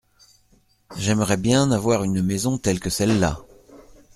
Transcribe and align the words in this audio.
J’aimerais 0.97 1.37
bien 1.37 1.69
avoir 1.71 2.03
une 2.03 2.23
maison 2.23 2.57
telle 2.57 2.79
que 2.79 2.89
celle-là. 2.89 3.37